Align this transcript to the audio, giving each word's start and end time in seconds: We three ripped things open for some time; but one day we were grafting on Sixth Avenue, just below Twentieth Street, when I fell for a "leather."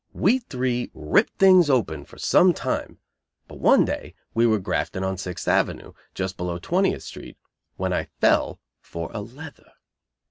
We 0.13 0.39
three 0.39 0.89
ripped 0.95 1.37
things 1.37 1.69
open 1.69 2.05
for 2.05 2.17
some 2.17 2.53
time; 2.55 2.97
but 3.47 3.59
one 3.59 3.85
day 3.85 4.15
we 4.33 4.47
were 4.47 4.57
grafting 4.57 5.03
on 5.03 5.15
Sixth 5.15 5.47
Avenue, 5.47 5.93
just 6.15 6.37
below 6.37 6.57
Twentieth 6.57 7.03
Street, 7.03 7.37
when 7.75 7.93
I 7.93 8.07
fell 8.19 8.59
for 8.79 9.11
a 9.13 9.21
"leather." 9.21 9.73